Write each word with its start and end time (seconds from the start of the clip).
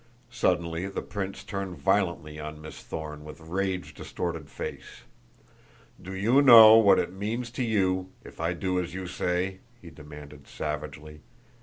Suddenly 0.31 0.87
the 0.87 1.03
prince 1.03 1.43
turned 1.43 1.77
violently 1.77 2.39
on 2.39 2.59
Miss 2.59 2.81
Thorne 2.81 3.23
with 3.23 3.39
rage 3.39 3.93
distorted 3.93 4.49
face. 4.49 5.03
"Do 6.01 6.15
you 6.15 6.41
know 6.41 6.75
what 6.77 6.97
it 6.97 7.13
means 7.13 7.51
to 7.51 7.63
you 7.63 8.09
if 8.23 8.39
I 8.41 8.53
do 8.53 8.79
as 8.79 8.95
you 8.95 9.05
say?" 9.05 9.59
he 9.79 9.91
demanded 9.91 10.47
savagely. 10.47 11.21